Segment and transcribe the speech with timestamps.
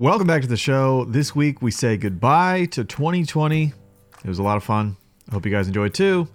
[0.00, 1.04] Welcome back to the show.
[1.04, 3.64] This week we say goodbye to 2020.
[3.64, 3.74] It
[4.26, 4.96] was a lot of fun.
[5.28, 6.26] I hope you guys enjoyed too.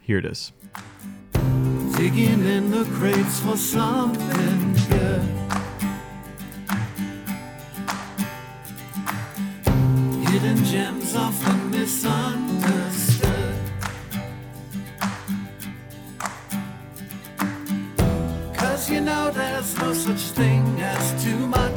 [0.00, 0.50] Here it is.
[1.96, 4.74] Digging in the crates for something.
[10.26, 13.54] Hidden gems often misunderstood.
[18.56, 21.75] Cause you know there's no such thing as too much.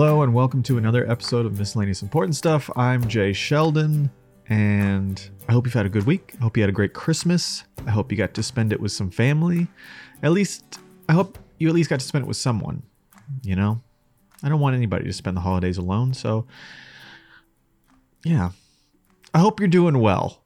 [0.00, 2.70] Hello and welcome to another episode of Miscellaneous Important Stuff.
[2.74, 4.10] I'm Jay Sheldon
[4.48, 6.32] and I hope you've had a good week.
[6.40, 7.64] I hope you had a great Christmas.
[7.86, 9.68] I hope you got to spend it with some family.
[10.22, 12.82] At least, I hope you at least got to spend it with someone.
[13.42, 13.82] You know,
[14.42, 16.14] I don't want anybody to spend the holidays alone.
[16.14, 16.46] So,
[18.24, 18.52] yeah,
[19.34, 20.42] I hope you're doing well.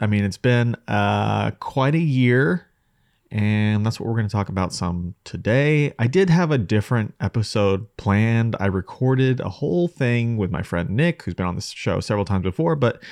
[0.00, 2.69] I mean, it's been uh, quite a year,
[3.30, 5.94] and that's what we're going to talk about some today.
[5.98, 8.56] I did have a different episode planned.
[8.58, 12.24] I recorded a whole thing with my friend Nick, who's been on this show several
[12.24, 13.02] times before, but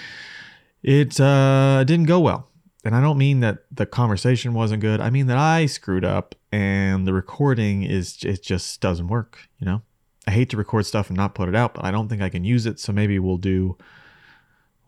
[0.82, 2.48] it uh, didn't go well.
[2.84, 5.00] And I don't mean that the conversation wasn't good.
[5.00, 9.48] I mean that I screwed up, and the recording is it just doesn't work.
[9.58, 9.82] You know,
[10.26, 12.28] I hate to record stuff and not put it out, but I don't think I
[12.28, 12.80] can use it.
[12.80, 13.76] So maybe we'll do.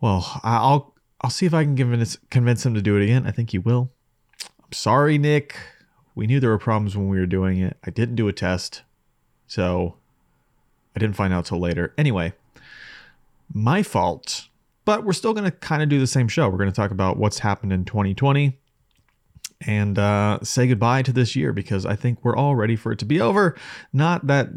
[0.00, 3.26] Well, I'll I'll see if I can convince convince him to do it again.
[3.26, 3.92] I think he will.
[4.72, 5.56] Sorry, Nick.
[6.14, 7.76] We knew there were problems when we were doing it.
[7.84, 8.82] I didn't do a test,
[9.46, 9.96] so
[10.94, 11.94] I didn't find out till later.
[11.96, 12.32] Anyway,
[13.52, 14.46] my fault.
[14.84, 16.48] But we're still going to kind of do the same show.
[16.48, 18.58] We're going to talk about what's happened in 2020
[19.66, 22.98] and uh, say goodbye to this year because I think we're all ready for it
[23.00, 23.56] to be over.
[23.92, 24.48] Not that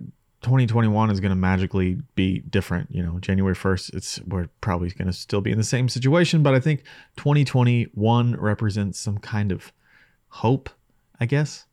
[0.44, 2.90] 2021 is going to magically be different.
[2.92, 6.42] You know, January 1st, it's we're probably going to still be in the same situation,
[6.42, 6.84] but I think
[7.18, 9.74] 2021 represents some kind of
[10.34, 10.70] hope,
[11.20, 11.66] I guess.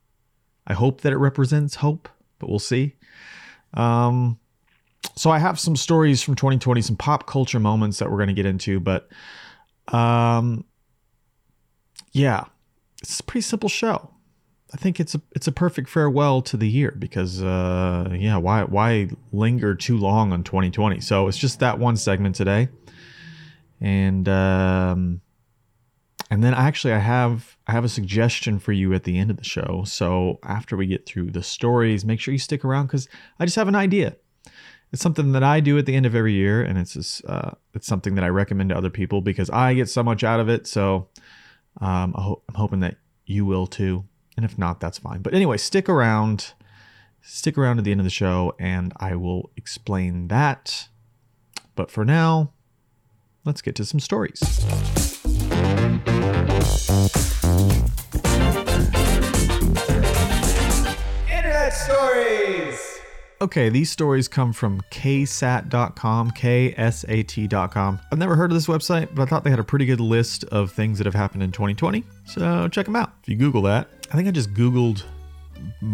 [0.67, 2.95] I hope that it represents hope, but we'll see.
[3.75, 4.39] Um,
[5.17, 8.35] so I have some stories from 2020, some pop culture moments that we're going to
[8.35, 9.09] get into, but
[9.89, 10.65] um,
[12.13, 12.45] yeah,
[13.03, 14.11] it's a pretty simple show.
[14.73, 18.63] I think it's a it's a perfect farewell to the year because uh, yeah, why
[18.63, 21.01] why linger too long on 2020?
[21.01, 22.69] So it's just that one segment today,
[23.81, 25.23] and um,
[26.31, 29.37] and then actually I have I have a suggestion for you at the end of
[29.37, 29.83] the show.
[29.87, 33.09] So after we get through the stories, make sure you stick around because
[33.39, 34.17] I just have an idea.
[34.93, 37.53] It's something that I do at the end of every year, and it's just, uh,
[37.75, 40.49] it's something that I recommend to other people because I get so much out of
[40.49, 40.67] it.
[40.67, 41.09] So
[41.81, 44.05] um, ho- I'm hoping that you will too.
[44.37, 45.23] And if not, that's fine.
[45.23, 46.55] But anyway, stick around.
[47.23, 50.89] Stick around to the end of the show and I will explain that.
[51.75, 52.53] But for now,
[53.45, 54.41] let's get to some stories.
[61.29, 63.01] Internet stories.
[63.43, 68.01] Okay, these stories come from ksat.com, ksat.com.
[68.13, 70.45] I've never heard of this website, but I thought they had a pretty good list
[70.45, 72.05] of things that have happened in 2020.
[72.27, 73.13] So check them out.
[73.23, 75.05] If you Google that, I think I just Googled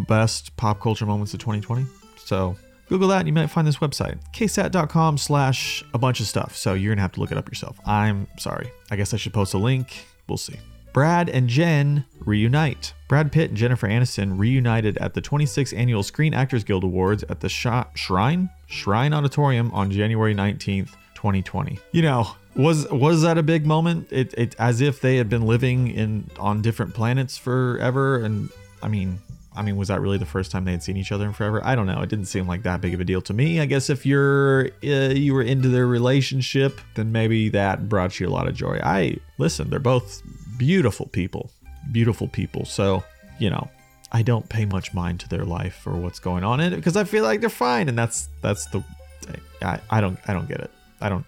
[0.09, 1.87] best pop culture moments of 2020.
[2.17, 2.57] So
[2.89, 6.57] Google that and you might find this website, ksat.com slash a bunch of stuff.
[6.57, 7.79] So you're going to have to look it up yourself.
[7.85, 8.71] I'm sorry.
[8.91, 10.07] I guess I should post a link.
[10.29, 10.57] We'll see.
[10.93, 12.95] Brad and Jen reunite.
[13.07, 17.41] Brad Pitt and Jennifer Aniston reunited at the 26th Annual Screen Actors Guild Awards at
[17.41, 21.79] the Sh- Shrine Shrine Auditorium on January 19th, 2020.
[21.93, 24.09] You know, was was that a big moment?
[24.11, 28.49] It, it as if they had been living in on different planets forever and
[28.83, 29.19] I mean,
[29.57, 31.65] I mean, was that really the first time they had seen each other in forever?
[31.65, 32.01] I don't know.
[32.03, 33.61] It didn't seem like that big of a deal to me.
[33.61, 38.29] I guess if you're uh, you were into their relationship, then maybe that brought you
[38.29, 38.79] a lot of joy.
[38.83, 39.71] I listen.
[39.71, 40.23] They're both
[40.59, 41.51] beautiful people,
[41.91, 42.65] beautiful people.
[42.65, 43.03] So
[43.39, 43.69] you know,
[44.13, 46.97] I don't pay much mind to their life or what's going on in it because
[46.97, 48.85] I feel like they're fine, and that's that's the
[49.63, 50.71] I, I don't I don't get it.
[51.01, 51.25] I don't.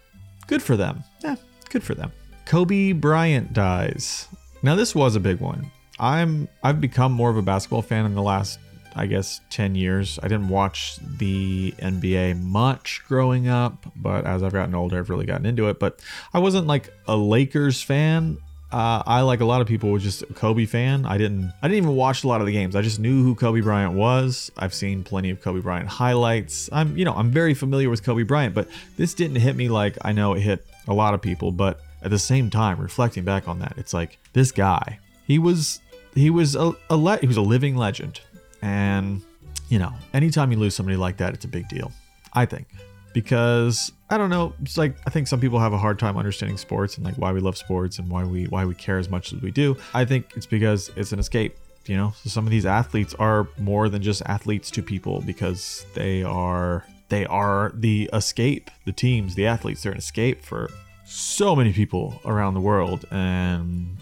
[0.46, 1.04] Good for them.
[1.20, 1.36] Yeah,
[1.70, 2.12] good for them.
[2.46, 4.28] Kobe Bryant dies.
[4.62, 5.70] Now this was a big one.
[6.00, 8.58] I'm I've become more of a basketball fan in the last
[8.98, 10.18] I guess 10 years.
[10.22, 15.26] I didn't watch the NBA much growing up, but as I've gotten older, I've really
[15.26, 15.78] gotten into it.
[15.78, 16.00] But
[16.34, 18.38] I wasn't like a Lakers fan.
[18.72, 21.06] Uh, I like a lot of people was just a Kobe fan.
[21.06, 22.76] I didn't I didn't even watch a lot of the games.
[22.76, 24.50] I just knew who Kobe Bryant was.
[24.58, 26.68] I've seen plenty of Kobe Bryant highlights.
[26.70, 29.96] I'm you know I'm very familiar with Kobe Bryant, but this didn't hit me like
[30.02, 31.50] I know it hit a lot of people.
[31.50, 34.98] But at the same time, reflecting back on that, it's like this guy.
[35.26, 35.80] He was
[36.14, 38.20] he was a, a le- he was a living legend,
[38.62, 39.22] and
[39.68, 41.92] you know anytime you lose somebody like that, it's a big deal.
[42.32, 42.66] I think
[43.12, 44.54] because I don't know.
[44.62, 47.32] It's like I think some people have a hard time understanding sports and like why
[47.32, 49.76] we love sports and why we why we care as much as we do.
[49.94, 51.56] I think it's because it's an escape.
[51.86, 55.86] You know, so some of these athletes are more than just athletes to people because
[55.94, 58.70] they are they are the escape.
[58.84, 60.70] The teams, the athletes, they're an escape for
[61.06, 63.06] so many people around the world.
[63.10, 63.96] And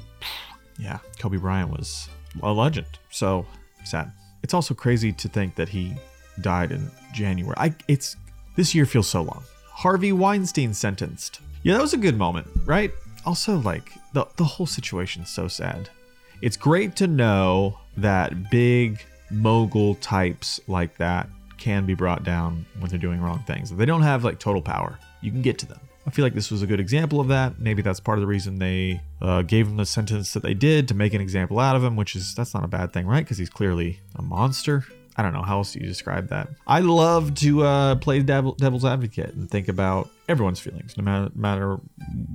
[0.79, 2.09] yeah, Kobe Bryant was
[2.43, 2.87] a legend.
[3.11, 3.47] So
[3.85, 4.13] sad.
[4.43, 5.95] It's also crazy to think that he
[6.41, 7.55] died in January.
[7.57, 8.17] I it's
[8.57, 9.43] this year feels so long.
[9.71, 11.41] Harvey Weinstein sentenced.
[11.63, 12.93] Yeah, that was a good moment, right?
[13.25, 15.89] Also, like the the whole situation's so sad.
[16.43, 19.01] It's great to know that big
[19.31, 21.29] mogul types like that
[21.59, 23.73] can be brought down when they're doing wrong things.
[23.73, 25.81] If they don't have like total power, you can get to them.
[26.07, 27.59] I feel like this was a good example of that.
[27.59, 30.87] Maybe that's part of the reason they uh, gave him the sentence that they did
[30.89, 33.25] to make an example out of him, which is that's not a bad thing, right?
[33.25, 34.85] Because he's clearly a monster.
[35.17, 36.49] I don't know how else do you describe that.
[36.67, 41.31] I love to uh, play devil, devil's advocate and think about everyone's feelings, no matter,
[41.35, 41.81] matter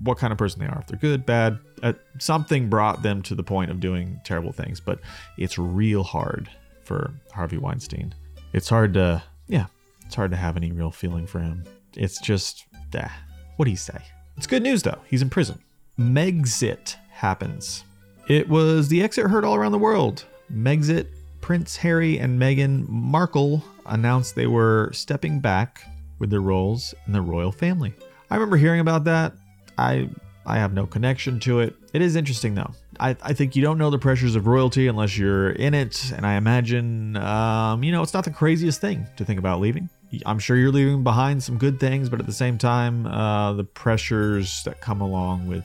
[0.04, 0.80] what kind of person they are.
[0.80, 4.80] If they're good, bad, uh, something brought them to the point of doing terrible things.
[4.80, 5.00] But
[5.38, 6.50] it's real hard
[6.84, 8.16] for Harvey Weinstein.
[8.52, 9.68] It's hard to, yeah,
[10.06, 11.64] it's hard to have any real feeling for him.
[11.96, 12.66] It's just,
[12.96, 13.16] ah,
[13.62, 14.00] what do you say?
[14.38, 14.98] It's good news though.
[15.06, 15.60] He's in prison.
[16.00, 17.84] Megxit happens.
[18.28, 20.26] It was the exit heard all around the world.
[20.52, 21.06] Megxit,
[21.42, 25.84] Prince Harry and Meghan Markle announced they were stepping back
[26.18, 27.94] with their roles in the royal family.
[28.32, 29.34] I remember hearing about that.
[29.78, 30.10] I
[30.44, 31.76] I have no connection to it.
[31.94, 32.72] It is interesting though.
[33.00, 36.26] I, I think you don't know the pressures of royalty unless you're in it, and
[36.26, 39.88] I imagine um, you know it's not the craziest thing to think about leaving.
[40.26, 43.64] I'm sure you're leaving behind some good things, but at the same time, uh, the
[43.64, 45.64] pressures that come along with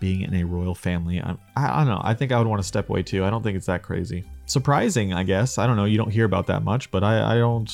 [0.00, 2.00] being in a royal family, I, I, don't know.
[2.04, 3.24] I think I would want to step away too.
[3.24, 4.24] I don't think it's that crazy.
[4.44, 5.58] Surprising, I guess.
[5.58, 5.86] I don't know.
[5.86, 7.72] You don't hear about that much, but I, I don't,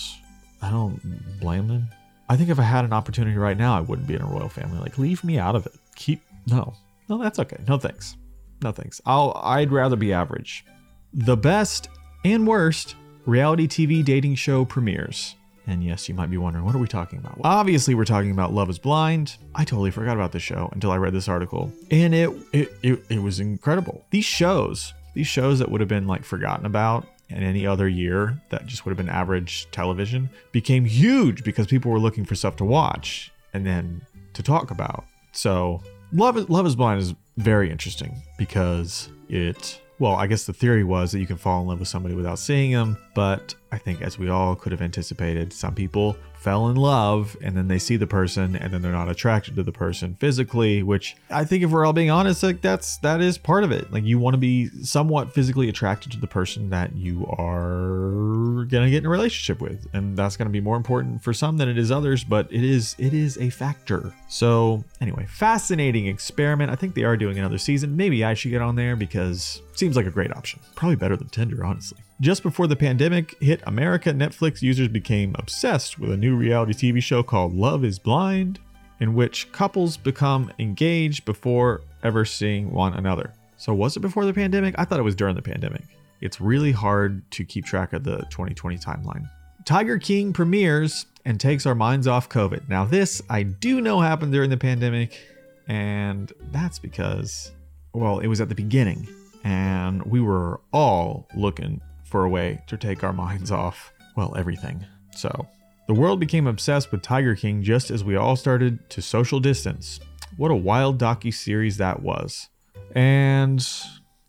[0.62, 1.00] I don't
[1.40, 1.88] blame them.
[2.28, 4.48] I think if I had an opportunity right now, I wouldn't be in a royal
[4.48, 4.78] family.
[4.78, 5.74] Like, leave me out of it.
[5.96, 6.74] Keep no,
[7.08, 7.58] no, that's okay.
[7.68, 8.16] No thanks.
[8.62, 9.00] No thanks.
[9.04, 9.40] I'll.
[9.42, 10.64] I'd rather be average.
[11.12, 11.88] The best
[12.24, 12.96] and worst
[13.26, 15.36] reality TV dating show premieres.
[15.66, 17.38] And yes, you might be wondering, what are we talking about?
[17.38, 19.36] Well, obviously, we're talking about Love is Blind.
[19.54, 21.72] I totally forgot about this show until I read this article.
[21.90, 24.04] And it, it, it, it was incredible.
[24.10, 28.40] These shows, these shows that would have been like forgotten about in any other year
[28.50, 32.56] that just would have been average television became huge because people were looking for stuff
[32.56, 34.02] to watch and then
[34.34, 35.04] to talk about.
[35.32, 35.80] So,
[36.12, 41.12] Love Love is Blind is very interesting because it well, I guess the theory was
[41.12, 44.18] that you can fall in love with somebody without seeing them, but I think as
[44.18, 48.06] we all could have anticipated, some people fell in love and then they see the
[48.06, 51.86] person and then they're not attracted to the person physically, which I think if we're
[51.86, 53.92] all being honest, like that's that is part of it.
[53.92, 58.90] Like you want to be somewhat physically attracted to the person that you are to
[58.90, 61.78] get in a relationship with, and that's to be more important for some than it
[61.78, 64.12] is others, but it is it is a factor.
[64.28, 66.70] So, anyway, fascinating experiment.
[66.70, 67.96] I think they are doing another season.
[67.96, 70.60] Maybe I should get on there because seems like a great option.
[70.74, 71.98] Probably better than Tinder, honestly.
[72.22, 77.02] Just before the pandemic hit America, Netflix users became obsessed with a new reality TV
[77.02, 78.60] show called Love is Blind,
[79.00, 83.32] in which couples become engaged before ever seeing one another.
[83.56, 84.76] So, was it before the pandemic?
[84.78, 85.82] I thought it was during the pandemic.
[86.20, 89.28] It's really hard to keep track of the 2020 timeline.
[89.64, 92.68] Tiger King premieres and takes our minds off COVID.
[92.68, 95.18] Now, this I do know happened during the pandemic,
[95.66, 97.50] and that's because,
[97.94, 99.08] well, it was at the beginning,
[99.42, 101.80] and we were all looking
[102.12, 104.84] for a way to take our minds off, well, everything.
[105.16, 105.48] So,
[105.88, 109.98] the world became obsessed with Tiger King just as we all started to social distance.
[110.36, 112.50] What a wild docu series that was.
[112.94, 113.66] And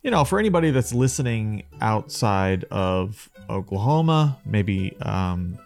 [0.01, 5.59] you know, for anybody that's listening outside of Oklahoma, maybe um,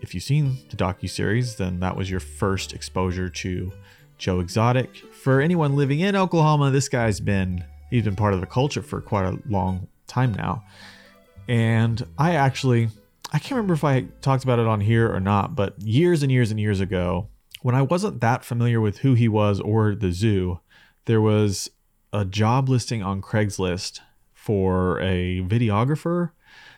[0.00, 3.70] if you've seen the docu series, then that was your first exposure to
[4.18, 4.96] Joe Exotic.
[5.12, 9.00] For anyone living in Oklahoma, this guy's been he's been part of the culture for
[9.00, 10.64] quite a long time now.
[11.48, 12.88] And I actually
[13.32, 16.30] I can't remember if I talked about it on here or not, but years and
[16.30, 17.28] years and years ago,
[17.62, 20.60] when I wasn't that familiar with who he was or the zoo,
[21.06, 21.70] there was
[22.12, 24.00] a job listing on Craigslist
[24.34, 26.32] for a videographer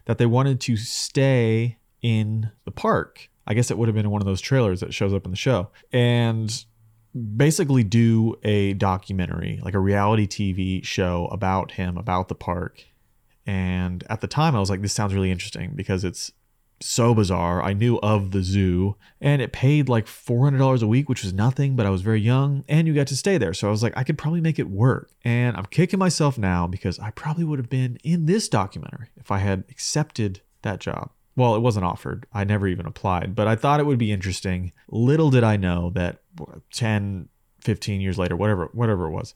[0.04, 3.30] that they wanted to stay in the park.
[3.46, 5.36] I guess it would have been one of those trailers that shows up in the
[5.36, 5.70] show.
[5.92, 6.64] And
[7.36, 12.84] basically do a documentary, like a reality TV show about him, about the park.
[13.46, 16.32] And at the time I was like this sounds really interesting because it's
[16.80, 17.62] so bizarre.
[17.62, 21.76] I knew of the zoo and it paid like $400 a week, which was nothing,
[21.76, 23.54] but I was very young and you got to stay there.
[23.54, 25.10] So I was like, I could probably make it work.
[25.24, 29.30] And I'm kicking myself now because I probably would have been in this documentary if
[29.30, 31.10] I had accepted that job.
[31.36, 32.26] well, it wasn't offered.
[32.32, 34.72] I never even applied, but I thought it would be interesting.
[34.88, 36.20] Little did I know that
[36.72, 37.28] 10,
[37.60, 39.34] 15 years later, whatever, whatever it was,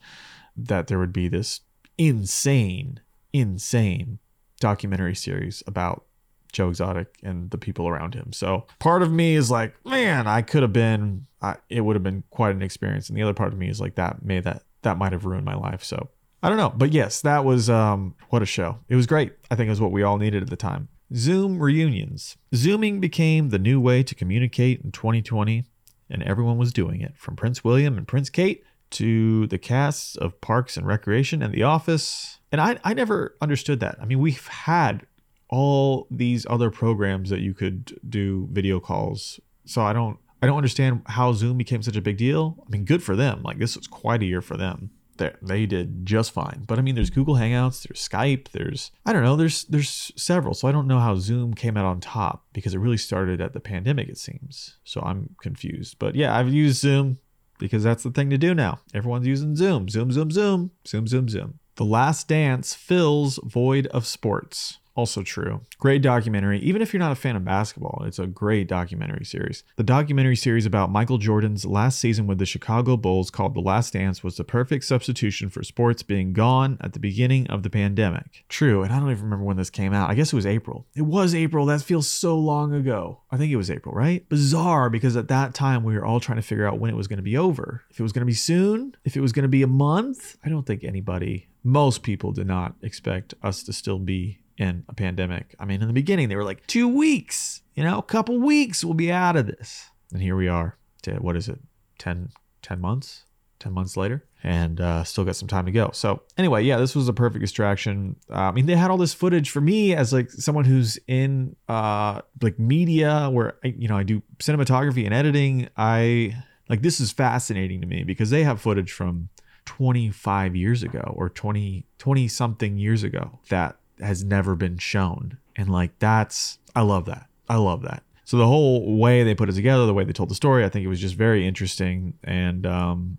[0.57, 1.61] that there would be this
[1.97, 3.00] insane,
[3.32, 4.18] insane
[4.61, 6.04] documentary series about
[6.52, 8.32] Joe Exotic and the people around him.
[8.32, 12.02] So part of me is like, man, I could have been, I, it would have
[12.02, 13.08] been quite an experience.
[13.08, 15.44] And the other part of me is like, that may that that might have ruined
[15.44, 15.82] my life.
[15.85, 16.08] So
[16.42, 18.78] I don't know, but yes, that was um what a show.
[18.88, 19.32] It was great.
[19.50, 20.88] I think it was what we all needed at the time.
[21.14, 22.37] Zoom reunions.
[22.54, 25.64] Zooming became the new way to communicate in 2020,
[26.11, 30.40] and everyone was doing it, from Prince William and Prince Kate to the casts of
[30.40, 32.38] Parks and Recreation and The Office.
[32.50, 33.97] And I, I never understood that.
[34.00, 35.07] I mean, we've had
[35.50, 39.40] all these other programs that you could do video calls.
[39.64, 42.62] So I don't I don't understand how Zoom became such a big deal.
[42.66, 43.42] I mean, good for them.
[43.42, 44.90] Like this was quite a year for them.
[45.16, 46.64] They, they did just fine.
[46.66, 50.54] But I mean, there's Google Hangouts, there's Skype, there's I don't know, there's there's several.
[50.54, 53.52] So I don't know how Zoom came out on top because it really started at
[53.52, 54.78] the pandemic, it seems.
[54.85, 55.97] So I'm confused.
[55.99, 57.18] But yeah, I've used Zoom
[57.59, 58.81] because that's the thing to do now.
[58.95, 59.88] Everyone's using Zoom.
[59.88, 61.59] Zoom, Zoom, Zoom, Zoom, Zoom, Zoom.
[61.77, 64.79] The Last Dance fills void of sports.
[64.99, 65.61] Also true.
[65.78, 66.59] Great documentary.
[66.59, 69.62] Even if you're not a fan of basketball, it's a great documentary series.
[69.76, 73.93] The documentary series about Michael Jordan's last season with the Chicago Bulls called The Last
[73.93, 78.45] Dance was the perfect substitution for sports being gone at the beginning of the pandemic.
[78.49, 80.11] True, and I don't even remember when this came out.
[80.11, 80.85] I guess it was April.
[80.97, 81.64] It was April.
[81.67, 83.21] That feels so long ago.
[83.31, 84.28] I think it was April, right?
[84.28, 87.07] Bizarre because at that time we were all trying to figure out when it was
[87.07, 87.85] going to be over.
[87.88, 90.37] If it was going to be soon, if it was going to be a month.
[90.45, 94.95] I don't think anybody, most people did not expect us to still be in a
[94.95, 95.55] pandemic.
[95.59, 98.85] I mean, in the beginning, they were like, two weeks, you know, a couple weeks,
[98.85, 99.88] we'll be out of this.
[100.12, 100.77] And here we are.
[101.03, 101.61] To, what is it?
[101.99, 102.31] 10,
[102.62, 103.25] 10 months?
[103.61, 105.91] 10 months later and uh, still got some time to go.
[105.93, 108.17] So anyway, yeah, this was a perfect distraction.
[108.31, 111.57] Uh, I mean, they had all this footage for me as like someone who's in
[111.69, 115.69] uh, like media where I, you know I do cinematography and editing.
[115.77, 116.37] I
[116.69, 119.29] like this is fascinating to me because they have footage from
[119.65, 125.38] 25 years ago or 20 20 something years ago that has never been shown.
[125.57, 127.26] And like that's I love that.
[127.49, 128.02] I love that.
[128.25, 130.69] So the whole way they put it together, the way they told the story, I
[130.69, 132.12] think it was just very interesting.
[132.23, 133.19] And um,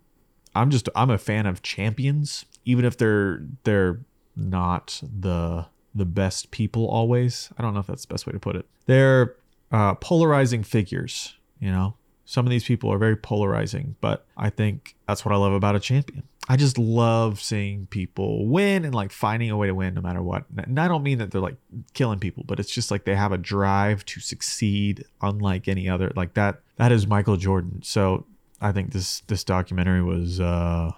[0.55, 4.01] I'm just I'm a fan of champions, even if they're they're
[4.35, 7.51] not the the best people always.
[7.57, 8.67] I don't know if that's the best way to put it.
[8.85, 9.35] They're
[9.71, 11.35] uh, polarizing figures.
[11.59, 11.95] You know,
[12.29, 15.75] some of these people are very polarizing, but I think that's what I love about
[15.75, 16.21] a champion.
[16.47, 20.21] I just love seeing people win and like finding a way to win no matter
[20.21, 20.43] what.
[20.55, 21.55] And I don't mean that they're like
[21.95, 26.11] killing people, but it's just like they have a drive to succeed unlike any other.
[26.15, 27.81] Like that that is Michael Jordan.
[27.81, 28.27] So
[28.61, 30.91] I think this this documentary was uh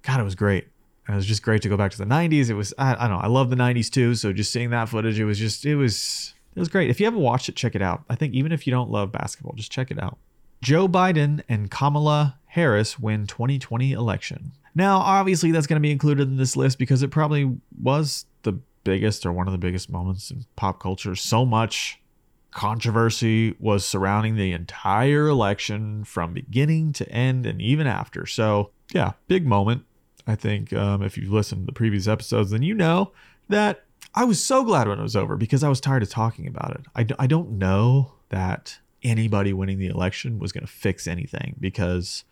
[0.00, 0.66] God, it was great.
[1.06, 2.48] And it was just great to go back to the 90s.
[2.48, 4.14] It was I, I don't know, I love the 90s too.
[4.14, 6.88] So just seeing that footage, it was just it was it was great.
[6.88, 8.04] If you haven't watched it, check it out.
[8.08, 10.16] I think even if you don't love basketball, just check it out.
[10.62, 14.52] Joe Biden and Kamala Harris win 2020 election.
[14.74, 18.52] Now, obviously, that's going to be included in this list because it probably was the
[18.84, 21.14] biggest or one of the biggest moments in pop culture.
[21.14, 22.00] So much
[22.50, 28.26] controversy was surrounding the entire election from beginning to end and even after.
[28.26, 29.84] So, yeah, big moment.
[30.26, 33.12] I think um, if you've listened to the previous episodes, then you know
[33.48, 36.46] that I was so glad when it was over because I was tired of talking
[36.46, 36.82] about it.
[36.94, 41.56] I d- I don't know that anybody winning the election was going to fix anything
[41.58, 42.24] because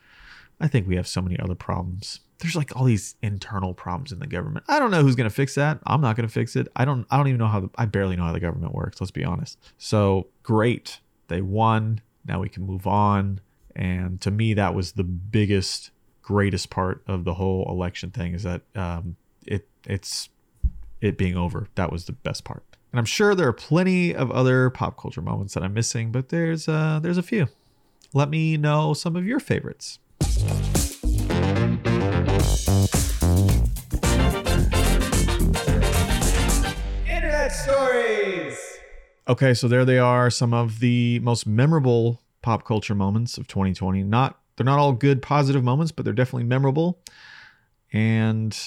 [0.60, 2.20] I think we have so many other problems.
[2.38, 4.64] There's like all these internal problems in the government.
[4.68, 5.80] I don't know who's going to fix that.
[5.86, 6.68] I'm not going to fix it.
[6.76, 9.00] I don't I don't even know how the, I barely know how the government works,
[9.00, 9.58] let's be honest.
[9.76, 11.00] So, great.
[11.28, 12.00] They won.
[12.24, 13.40] Now we can move on.
[13.74, 15.90] And to me that was the biggest
[16.22, 20.28] greatest part of the whole election thing is that um, it it's
[21.00, 21.68] it being over.
[21.74, 22.64] That was the best part.
[22.90, 26.30] And I'm sure there are plenty of other pop culture moments that I'm missing, but
[26.30, 27.48] there's uh there's a few.
[28.14, 29.98] Let me know some of your favorites.
[37.06, 38.78] Internet stories.
[39.28, 44.02] Okay, so there they are, some of the most memorable pop culture moments of 2020.
[44.02, 46.98] Not they're not all good positive moments, but they're definitely memorable.
[47.92, 48.58] And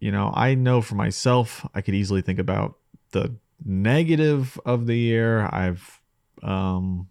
[0.00, 2.76] you know, I know for myself, I could easily think about
[3.12, 5.48] the negative of the year.
[5.52, 6.00] I've
[6.42, 7.08] um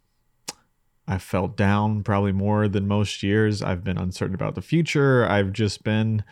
[1.07, 3.61] I felt down probably more than most years.
[3.61, 5.27] I've been uncertain about the future.
[5.27, 6.23] I've just been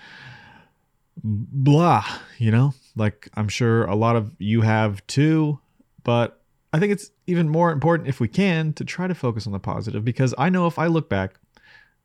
[1.23, 2.05] blah,
[2.37, 2.73] you know?
[2.95, 5.59] Like I'm sure a lot of you have too,
[6.03, 6.41] but
[6.73, 9.59] I think it's even more important if we can to try to focus on the
[9.59, 11.35] positive because I know if I look back,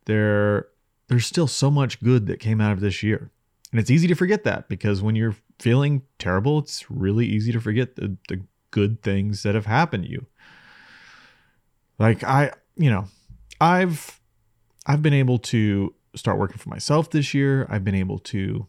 [0.06, 0.68] there
[1.08, 3.30] there's still so much good that came out of this year.
[3.70, 7.60] And it's easy to forget that because when you're feeling terrible, it's really easy to
[7.60, 10.26] forget the, the good things that have happened to you.
[11.98, 13.06] Like I, you know,
[13.60, 14.20] I've
[14.86, 17.66] I've been able to start working for myself this year.
[17.70, 18.66] I've been able to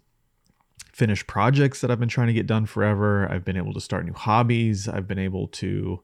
[0.93, 3.31] finish projects that I've been trying to get done forever.
[3.31, 4.87] I've been able to start new hobbies.
[4.87, 6.01] I've been able to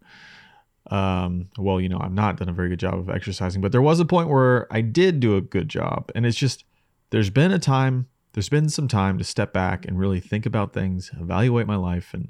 [0.91, 3.81] um well, you know, I've not done a very good job of exercising, but there
[3.81, 6.11] was a point where I did do a good job.
[6.13, 6.65] And it's just
[7.09, 10.73] there's been a time, there's been some time to step back and really think about
[10.73, 12.29] things, evaluate my life and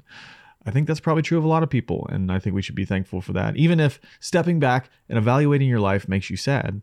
[0.66, 2.74] I think that's probably true of a lot of people and I think we should
[2.74, 3.56] be thankful for that.
[3.56, 6.80] Even if stepping back and evaluating your life makes you sad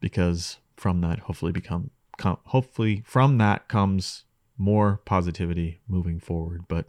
[0.00, 4.24] because from that hopefully become com- hopefully from that comes
[4.58, 6.64] more positivity moving forward.
[6.68, 6.86] But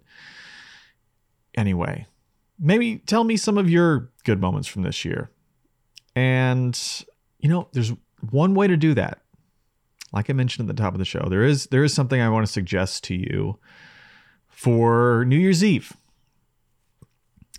[1.56, 2.08] anyway,
[2.60, 5.32] maybe tell me some of your good moments from this year.
[6.16, 6.80] And
[7.40, 7.92] you know, there's
[8.30, 9.23] one way to do that.
[10.14, 12.30] Like I mentioned at the top of the show, there is there is something I
[12.30, 13.58] want to suggest to you
[14.48, 15.94] for New Year's Eve.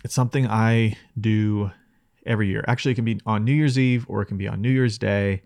[0.03, 1.71] It's something I do
[2.25, 2.63] every year.
[2.67, 4.97] Actually, it can be on New Year's Eve or it can be on New Year's
[4.97, 5.43] Day.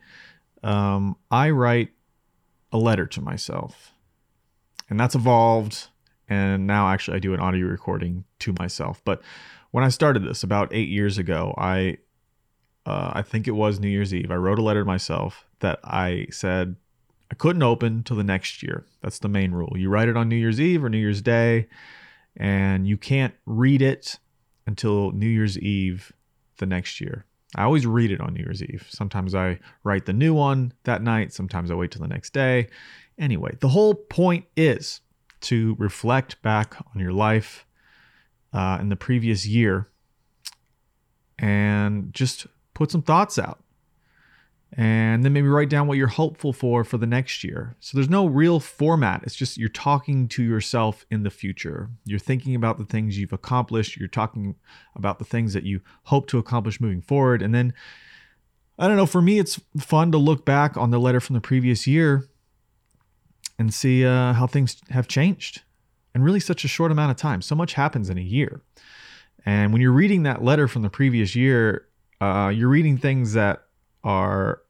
[0.63, 1.89] Um, I write
[2.72, 3.94] a letter to myself,
[4.89, 5.88] and that's evolved.
[6.28, 9.01] And now, actually, I do an audio recording to myself.
[9.04, 9.22] But
[9.72, 11.98] when I started this about eight years ago, I
[12.86, 14.32] uh, I think it was New Year's Eve.
[14.32, 16.75] I wrote a letter to myself that I said
[17.31, 18.86] I couldn't open till the next year.
[19.01, 19.74] That's the main rule.
[19.75, 21.67] You write it on New Year's Eve or New Year's Day,
[22.36, 24.17] and you can't read it
[24.65, 26.12] until New Year's Eve
[26.57, 27.25] the next year.
[27.55, 28.88] I always read it on New Year's Eve.
[28.89, 32.67] Sometimes I write the new one that night, sometimes I wait till the next day.
[33.17, 35.01] Anyway, the whole point is
[35.41, 37.65] to reflect back on your life
[38.53, 39.88] uh, in the previous year
[41.38, 43.63] and just put some thoughts out
[44.74, 47.76] and then maybe write down what you're hopeful for for the next year.
[47.80, 49.24] So there's no real format.
[49.24, 51.90] It's just you're talking to yourself in the future.
[52.06, 54.56] You're thinking about the things you've accomplished, you're talking
[54.96, 57.42] about the things that you hope to accomplish moving forward.
[57.42, 57.74] And then
[58.78, 61.42] I don't know, for me it's fun to look back on the letter from the
[61.42, 62.30] previous year
[63.58, 65.64] and see uh, how things have changed
[66.14, 67.42] in really such a short amount of time.
[67.42, 68.62] So much happens in a year.
[69.46, 71.88] And when you're reading that letter from the previous year,
[72.22, 73.64] uh, you're reading things that
[74.03, 74.62] are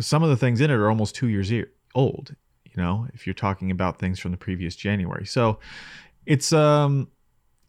[0.00, 1.52] some of the things in it are almost two years
[1.94, 2.34] old
[2.64, 5.26] you know if you're talking about things from the previous january.
[5.26, 5.58] So
[6.26, 7.08] it's um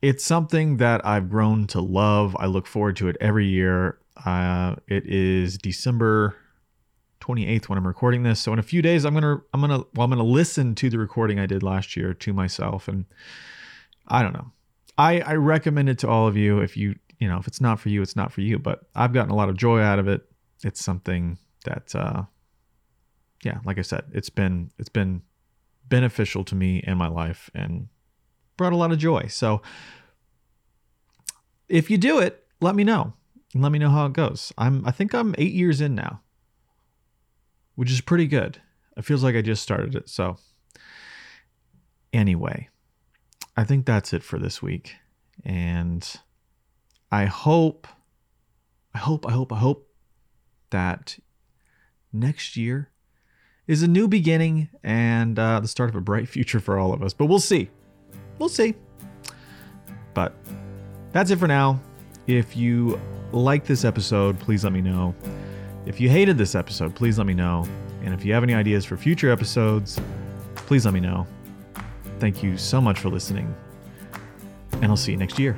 [0.02, 2.36] it's something that i've grown to love.
[2.39, 4.00] I look forward to it every year.
[4.26, 6.36] Uh it is december
[7.22, 8.39] 28th when i'm recording this.
[8.39, 10.98] So in a few days i'm gonna i'm gonna well i'm gonna listen to the
[10.98, 13.06] recording i did last year to myself and
[14.08, 14.52] i don't know.
[14.98, 17.80] I i recommend it to all of you if you you know if it's not
[17.80, 20.08] for you it's not for you but i've gotten a lot of joy out of
[20.08, 20.22] it
[20.65, 22.23] it's something that uh
[23.43, 25.21] yeah like i said it's been it's been
[25.88, 27.88] beneficial to me and my life and
[28.58, 29.28] brought a lot of joy.
[29.28, 29.62] So
[31.69, 33.13] if you do it let me know.
[33.54, 34.51] Let me know how it goes.
[34.58, 36.21] I'm i think i'm eight years in now
[37.75, 38.60] which is pretty good.
[38.97, 40.10] It feels like i just started it.
[40.10, 40.38] So
[42.12, 42.69] anyway
[43.56, 44.95] i think that's it for this week.
[45.43, 46.04] And
[47.12, 47.88] i hope
[48.95, 49.88] i hope i hope i hope
[50.71, 51.17] that
[52.12, 52.89] next year
[53.67, 57.01] is a new beginning and uh, the start of a bright future for all of
[57.01, 57.13] us.
[57.13, 57.69] But we'll see.
[58.38, 58.75] We'll see.
[60.13, 60.34] But
[61.12, 61.80] that's it for now.
[62.28, 62.99] If you
[63.32, 65.15] like this episode, please let me know.
[65.86, 67.67] If you hated this episode, please let me know.
[68.04, 69.99] And if you have any ideas for future episodes,
[70.56, 71.28] please let me know.
[72.19, 73.54] Thank you so much for listening.
[74.73, 75.58] And I'll see you next year.